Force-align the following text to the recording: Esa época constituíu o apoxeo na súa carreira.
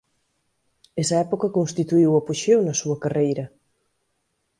Esa 1.01 1.15
época 1.25 1.55
constituíu 1.57 2.09
o 2.11 2.19
apoxeo 2.21 2.59
na 2.63 2.75
súa 2.81 2.97
carreira. 3.03 3.45